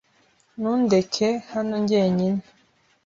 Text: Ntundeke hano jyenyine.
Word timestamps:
Ntundeke 0.59 1.29
hano 1.51 1.75
jyenyine. 1.89 2.41